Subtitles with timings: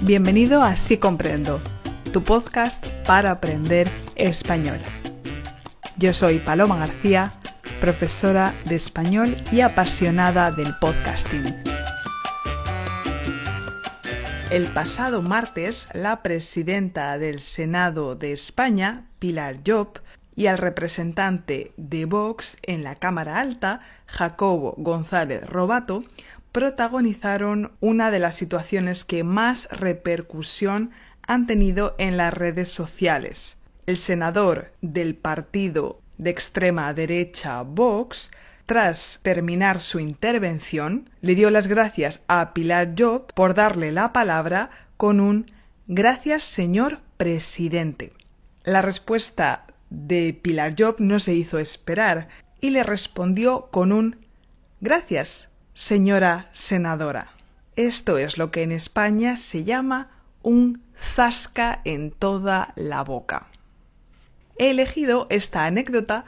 [0.00, 1.60] Bienvenido a Sí Comprendo,
[2.12, 4.78] tu podcast para aprender español.
[5.96, 7.32] Yo soy Paloma García,
[7.80, 11.52] profesora de español y apasionada del podcasting.
[14.52, 20.00] El pasado martes, la presidenta del Senado de España, Pilar Job,
[20.38, 26.04] y al representante de Vox en la Cámara Alta, Jacobo González Robato,
[26.52, 30.90] protagonizaron una de las situaciones que más repercusión
[31.26, 33.56] han tenido en las redes sociales.
[33.86, 38.30] El senador del partido de extrema derecha Vox,
[38.66, 44.70] tras terminar su intervención, le dio las gracias a Pilar Job por darle la palabra
[44.96, 45.46] con un
[45.90, 48.12] Gracias, señor presidente.
[48.62, 52.28] La respuesta de Pilar Job no se hizo esperar
[52.60, 54.26] y le respondió con un
[54.80, 55.48] Gracias,
[55.78, 57.30] señora senadora.
[57.76, 60.10] Esto es lo que en España se llama
[60.42, 63.46] un zasca en toda la boca.
[64.58, 66.24] He elegido esta anécdota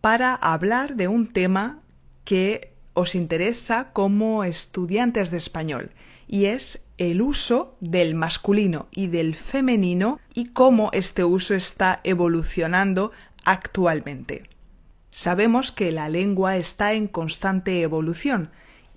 [0.00, 1.78] para hablar de un tema
[2.24, 5.92] que os interesa como estudiantes de español
[6.26, 13.12] y es el uso del masculino y del femenino y cómo este uso está evolucionando
[13.44, 14.50] actualmente.
[15.12, 18.50] Sabemos que la lengua está en constante evolución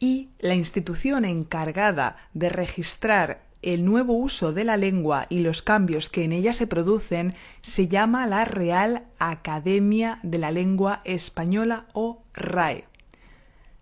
[0.00, 6.08] y la institución encargada de registrar el nuevo uso de la lengua y los cambios
[6.10, 12.22] que en ella se producen se llama la Real Academia de la Lengua Española o
[12.34, 12.84] RAE.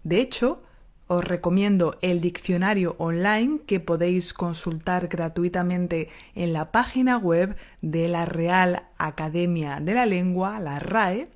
[0.02, 0.62] De hecho,
[1.08, 8.24] os recomiendo el diccionario online que podéis consultar gratuitamente en la página web de la
[8.24, 11.28] Real Academia de la Lengua, la RAE,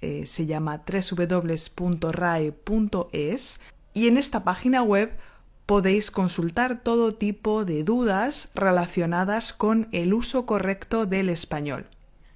[0.00, 1.60] eh, se llama www.rae.es
[3.94, 5.16] y en esta página web
[5.66, 11.86] podéis consultar todo tipo de dudas relacionadas con el uso correcto del español.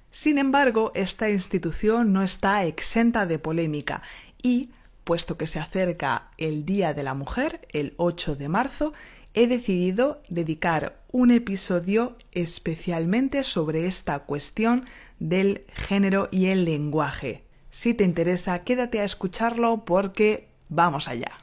[0.09, 4.01] Sin embargo, esta institución no está exenta de polémica
[4.41, 4.71] y,
[5.03, 8.93] puesto que se acerca el Día de la Mujer, el 8 de marzo,
[9.33, 14.85] he decidido dedicar un episodio especialmente sobre esta cuestión
[15.19, 17.43] del género y el lenguaje.
[17.69, 21.37] Si te interesa, quédate a escucharlo porque vamos allá.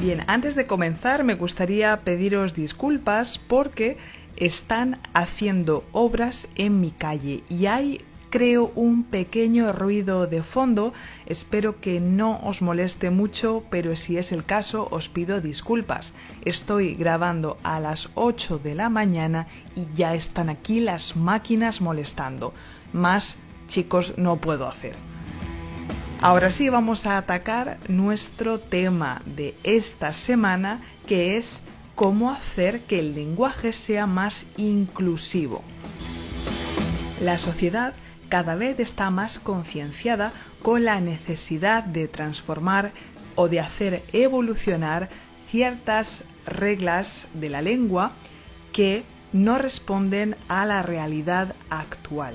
[0.00, 3.96] Bien, antes de comenzar me gustaría pediros disculpas porque
[4.36, 10.92] están haciendo obras en mi calle y hay creo un pequeño ruido de fondo.
[11.26, 16.12] Espero que no os moleste mucho, pero si es el caso os pido disculpas.
[16.44, 22.54] Estoy grabando a las 8 de la mañana y ya están aquí las máquinas molestando.
[22.92, 24.94] Más chicos no puedo hacer.
[26.20, 31.60] Ahora sí vamos a atacar nuestro tema de esta semana que es
[31.94, 35.62] cómo hacer que el lenguaje sea más inclusivo.
[37.20, 37.94] La sociedad
[38.28, 42.90] cada vez está más concienciada con la necesidad de transformar
[43.36, 45.10] o de hacer evolucionar
[45.48, 48.10] ciertas reglas de la lengua
[48.72, 52.34] que no responden a la realidad actual.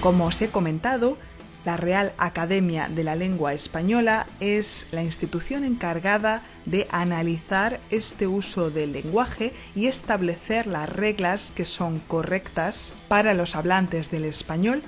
[0.00, 1.18] Como os he comentado,
[1.64, 8.70] la Real Academia de la Lengua Española es la institución encargada de analizar este uso
[8.70, 14.82] del lenguaje y establecer las reglas que son correctas para los hablantes del español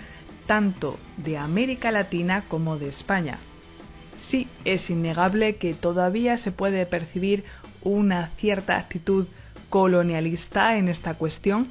[0.47, 3.39] tanto de América Latina como de España.
[4.19, 7.45] Sí, es innegable que todavía se puede percibir
[7.83, 9.27] una cierta actitud
[9.69, 11.69] colonialista en esta cuestión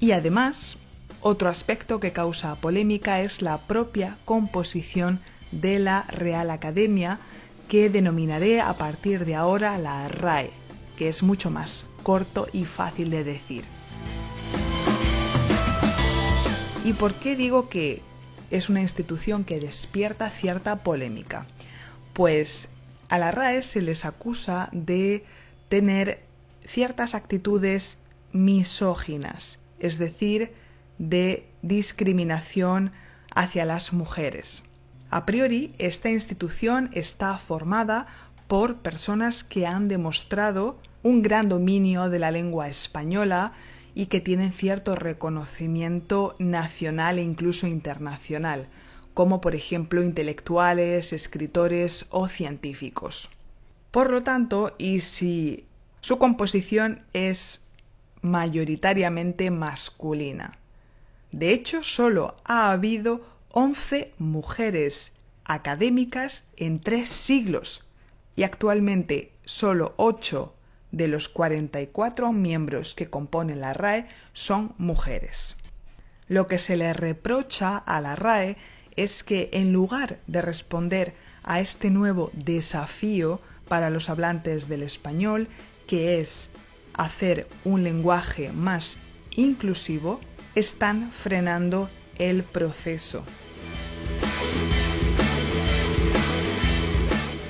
[0.00, 0.78] y además
[1.22, 5.20] otro aspecto que causa polémica es la propia composición
[5.52, 7.20] de la Real Academia,
[7.68, 10.50] que denominaré a partir de ahora la RAE,
[10.96, 13.64] que es mucho más corto y fácil de decir.
[16.84, 18.02] ¿Y por qué digo que
[18.50, 21.46] es una institución que despierta cierta polémica?
[22.12, 22.68] Pues
[23.08, 25.24] a la RAE se les acusa de
[25.68, 26.24] tener
[26.66, 27.98] ciertas actitudes
[28.32, 30.52] misóginas, es decir,
[30.98, 32.92] de discriminación
[33.34, 34.62] hacia las mujeres.
[35.10, 38.06] A priori, esta institución está formada
[38.48, 43.52] por personas que han demostrado un gran dominio de la lengua española
[43.94, 48.68] y que tienen cierto reconocimiento nacional e incluso internacional,
[49.14, 53.30] como por ejemplo intelectuales, escritores o científicos.
[53.90, 55.66] Por lo tanto, y si
[56.00, 57.60] su composición es
[58.22, 60.58] mayoritariamente masculina.
[61.32, 65.12] De hecho, solo ha habido 11 mujeres
[65.44, 67.84] académicas en tres siglos
[68.36, 70.54] y actualmente solo 8
[70.92, 75.56] de los 44 miembros que componen la RAE son mujeres.
[76.28, 78.56] Lo que se le reprocha a la RAE
[78.96, 85.48] es que en lugar de responder a este nuevo desafío para los hablantes del español,
[85.86, 86.50] que es
[86.94, 88.98] hacer un lenguaje más
[89.34, 90.20] inclusivo,
[90.54, 91.88] están frenando
[92.18, 93.24] el proceso.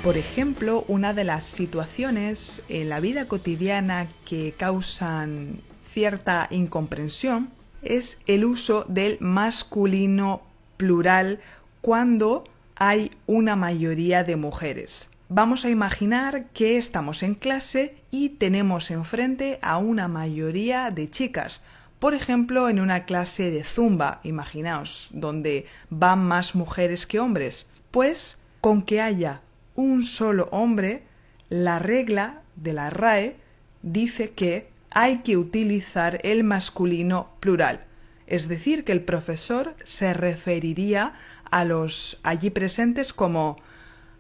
[0.03, 5.61] Por ejemplo, una de las situaciones en la vida cotidiana que causan
[5.93, 7.51] cierta incomprensión
[7.83, 10.43] es el uso del masculino
[10.77, 11.41] plural
[11.81, 12.45] cuando
[12.75, 15.09] hay una mayoría de mujeres.
[15.29, 21.63] Vamos a imaginar que estamos en clase y tenemos enfrente a una mayoría de chicas.
[22.03, 27.69] Por ejemplo, en una clase de zumba, imaginaos, donde van más mujeres que hombres.
[27.93, 29.41] Pues con que haya
[29.77, 31.05] un solo hombre,
[31.49, 33.37] la regla de la RAE
[33.83, 37.85] dice que hay que utilizar el masculino plural.
[38.27, 41.15] Es decir, que el profesor se referiría
[41.53, 43.59] a los allí presentes como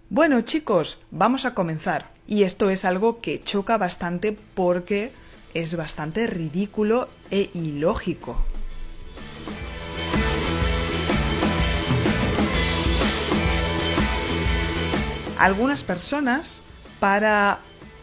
[0.09, 2.13] bueno chicos, vamos a comenzar.
[2.29, 5.11] Y esto es algo que choca bastante porque
[5.55, 8.37] es bastante ridículo e ilógico.
[15.39, 16.63] Algunas personas,
[17.01, 17.59] para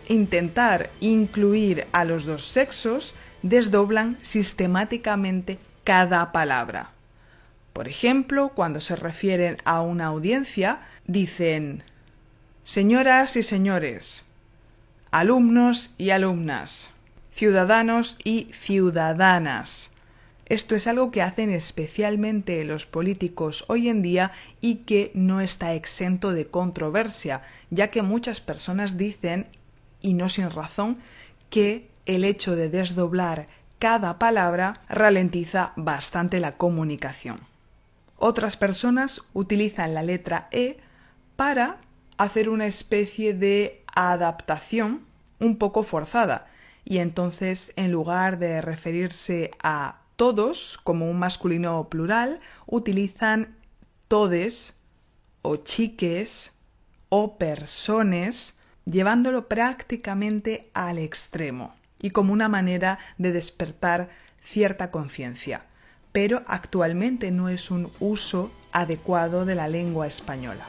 [0.10, 3.14] intentar incluir a los dos sexos,
[3.44, 6.92] desdoblan sistemáticamente cada palabra.
[7.72, 11.84] Por ejemplo, cuando se refieren a una audiencia, dicen
[12.66, 14.24] Señoras y señores,
[15.10, 16.92] alumnos y alumnas,
[17.40, 19.92] ciudadanos y ciudadanas,
[20.48, 25.74] esto es algo que hacen especialmente los políticos hoy en día y que no está
[25.74, 29.48] exento de controversia, ya que muchas personas dicen,
[30.02, 30.98] y no sin razón,
[31.50, 33.48] que el hecho de desdoblar
[33.80, 37.40] cada palabra ralentiza bastante la comunicación.
[38.18, 40.76] Otras personas utilizan la letra E
[41.38, 41.78] para
[42.18, 45.06] hacer una especie de adaptación
[45.40, 46.50] un poco forzada
[46.90, 53.56] y entonces en lugar de referirse a todos, como un masculino plural, utilizan
[54.08, 54.74] todes
[55.44, 56.52] o chiques
[57.08, 58.56] o personas,
[58.86, 64.10] llevándolo prácticamente al extremo y como una manera de despertar
[64.44, 65.66] cierta conciencia.
[66.12, 70.66] Pero actualmente no es un uso adecuado de la lengua española.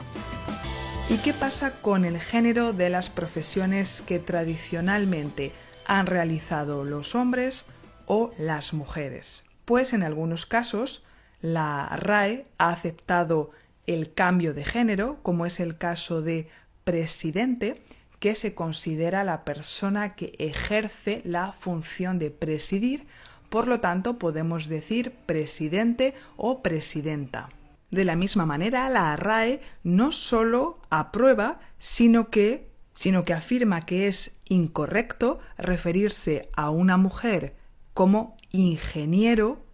[1.09, 5.51] ¿Y qué pasa con el género de las profesiones que tradicionalmente
[5.91, 7.65] han realizado los hombres
[8.05, 9.43] o las mujeres.
[9.65, 11.03] Pues en algunos casos
[11.41, 13.51] la RAE ha aceptado
[13.87, 16.47] el cambio de género, como es el caso de
[16.85, 17.83] presidente,
[18.19, 23.05] que se considera la persona que ejerce la función de presidir,
[23.49, 27.49] por lo tanto podemos decir presidente o presidenta.
[27.89, 34.07] De la misma manera, la RAE no solo aprueba, sino que, sino que afirma que
[34.07, 37.55] es incorrecto referirse a una mujer
[37.93, 39.65] como ingeniero,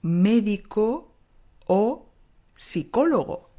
[0.00, 1.12] médico
[1.66, 2.06] o
[2.54, 3.50] psicólogo,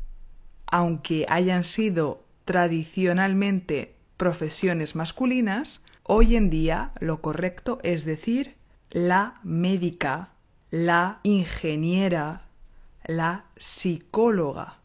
[0.65, 8.56] aunque hayan sido tradicionalmente profesiones masculinas, hoy en día lo correcto es decir
[8.90, 10.30] la médica,
[10.71, 12.45] la ingeniera,
[13.04, 14.78] la psicóloga.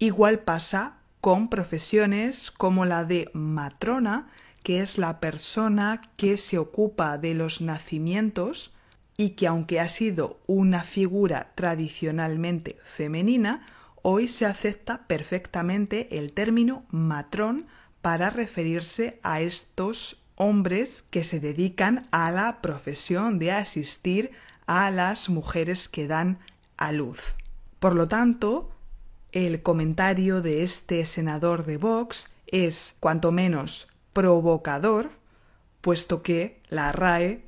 [0.00, 4.28] Igual pasa con profesiones como la de matrona,
[4.62, 8.72] que es la persona que se ocupa de los nacimientos
[9.16, 13.66] y que aunque ha sido una figura tradicionalmente femenina,
[14.02, 17.66] hoy se acepta perfectamente el término matrón
[18.00, 24.32] para referirse a estos hombres que se dedican a la profesión de asistir
[24.66, 26.38] a las mujeres que dan
[26.76, 27.34] a luz.
[27.78, 28.70] Por lo tanto,
[29.32, 35.10] el comentario de este senador de Vox es cuanto menos provocador,
[35.80, 37.44] puesto que la RAE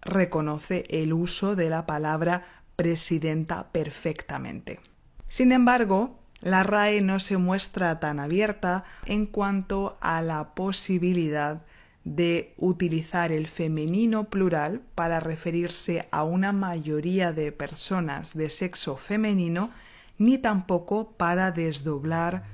[0.00, 2.44] reconoce el uso de la palabra
[2.76, 4.80] presidenta perfectamente.
[5.26, 11.62] Sin embargo, la RAE no se muestra tan abierta en cuanto a la posibilidad
[12.04, 19.70] de utilizar el femenino plural para referirse a una mayoría de personas de sexo femenino,
[20.16, 22.44] ni tampoco para desdoblar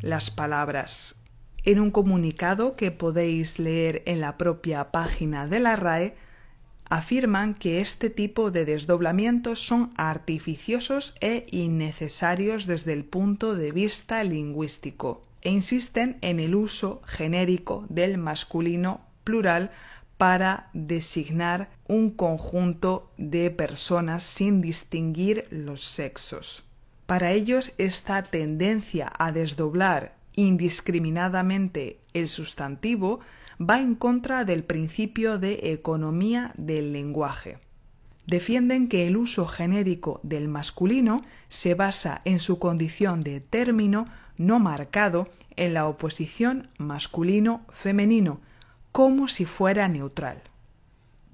[0.00, 1.16] las palabras
[1.64, 6.14] en un comunicado que podéis leer en la propia página de la RAE,
[6.88, 14.22] afirman que este tipo de desdoblamientos son artificiosos e innecesarios desde el punto de vista
[14.24, 15.22] lingüístico.
[15.42, 19.70] e insisten en el uso genérico del masculino plural
[20.16, 26.64] para designar un conjunto de personas sin distinguir los sexos.
[27.04, 33.20] Para ellos esta tendencia a desdoblar indiscriminadamente el sustantivo
[33.60, 37.58] va en contra del principio de economía del lenguaje.
[38.26, 44.58] Defienden que el uso genérico del masculino se basa en su condición de término no
[44.58, 48.40] marcado en la oposición masculino-femenino,
[48.92, 50.42] como si fuera neutral.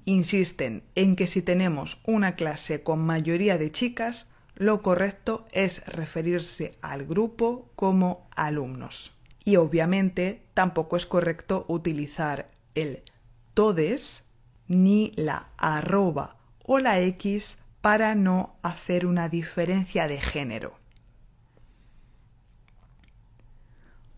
[0.05, 6.77] Insisten en que si tenemos una clase con mayoría de chicas, lo correcto es referirse
[6.81, 9.13] al grupo como alumnos.
[9.43, 13.01] Y obviamente tampoco es correcto utilizar el
[13.53, 14.23] todes
[14.67, 20.77] ni la arroba o la X para no hacer una diferencia de género.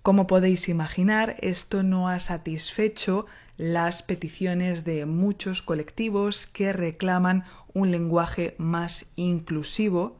[0.01, 3.25] Como podéis imaginar, esto no ha satisfecho
[3.55, 10.17] las peticiones de muchos colectivos que reclaman un lenguaje más inclusivo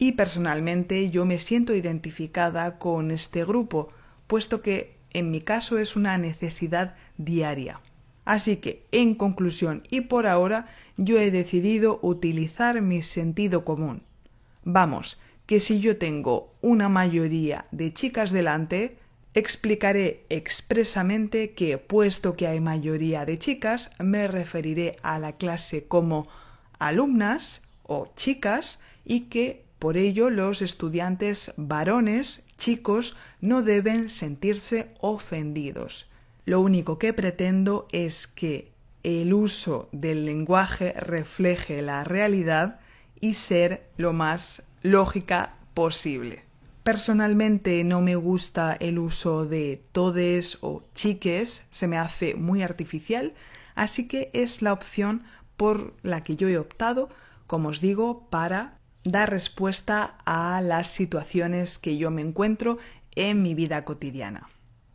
[0.00, 3.90] y personalmente yo me siento identificada con este grupo,
[4.26, 7.80] puesto que en mi caso es una necesidad diaria.
[8.24, 14.02] Así que, en conclusión y por ahora, yo he decidido utilizar mi sentido común.
[14.64, 18.96] Vamos, que si yo tengo una mayoría de chicas delante,
[19.34, 26.26] explicaré expresamente que, puesto que hay mayoría de chicas, me referiré a la clase como
[26.78, 36.06] alumnas o chicas y que por ello los estudiantes varones, chicos, no deben sentirse ofendidos.
[36.44, 38.72] Lo único que pretendo es que
[39.02, 42.78] el uso del lenguaje refleje la realidad
[43.20, 46.44] y ser lo más lógica posible.
[46.82, 53.32] Personalmente no me gusta el uso de todes o chiques, se me hace muy artificial,
[53.74, 55.22] así que es la opción
[55.56, 57.08] por la que yo he optado,
[57.46, 62.78] como os digo, para dar respuesta a las situaciones que yo me encuentro
[63.14, 64.48] en mi vida cotidiana.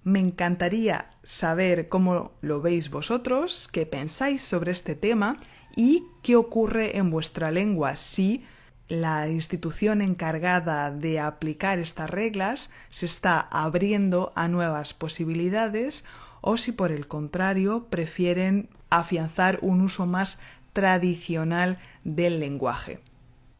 [0.03, 5.37] Me encantaría saber cómo lo veis vosotros, qué pensáis sobre este tema
[5.75, 8.45] y qué ocurre en vuestra lengua si
[8.87, 16.05] la institución encargada de aplicar estas reglas se está abriendo a nuevas posibilidades
[16.41, 20.37] o si por el contrario prefieren afianzar un uso más
[20.73, 22.99] tradicional del lenguaje.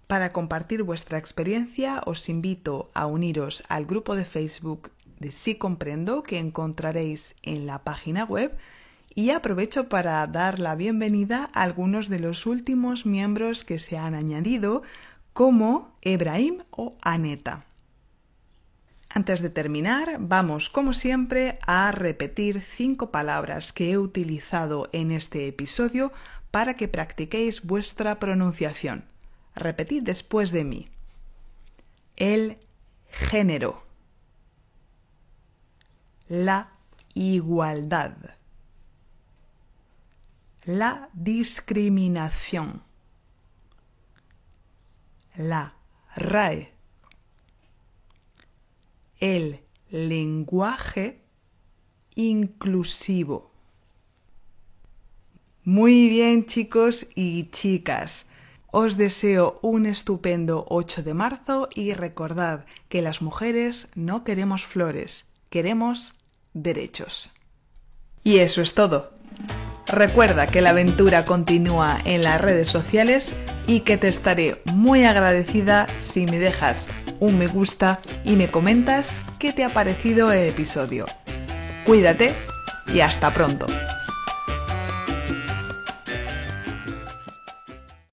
[0.07, 6.21] Para compartir vuestra experiencia os invito a uniros al grupo de Facebook de Sí Comprendo
[6.21, 8.55] que encontraréis en la página web
[9.15, 14.13] y aprovecho para dar la bienvenida a algunos de los últimos miembros que se han
[14.13, 14.83] añadido
[15.33, 17.65] como Ebrahim o Aneta.
[19.09, 25.47] Antes de terminar, vamos como siempre a repetir cinco palabras que he utilizado en este
[25.47, 26.11] episodio
[26.51, 29.14] para que practiquéis vuestra pronunciación.
[29.55, 30.89] Repetid después de mí.
[32.17, 32.59] El
[33.09, 33.85] género
[36.27, 36.71] la
[37.13, 38.15] igualdad,
[40.65, 42.81] la discriminación,
[45.35, 45.75] la
[46.15, 46.73] RAE,
[49.19, 51.21] el lenguaje
[52.15, 53.51] inclusivo.
[55.63, 58.27] Muy bien chicos y chicas.
[58.77, 65.27] Os deseo un estupendo 8 de marzo y recordad que las mujeres no queremos flores,
[65.49, 66.15] queremos
[66.53, 67.31] derechos.
[68.21, 69.13] Y eso es todo.
[69.87, 73.33] Recuerda que la aventura continúa en las redes sociales
[73.65, 76.89] y que te estaré muy agradecida si me dejas
[77.21, 81.05] un me gusta y me comentas qué te ha parecido el episodio.
[81.85, 82.35] Cuídate
[82.93, 83.67] y hasta pronto.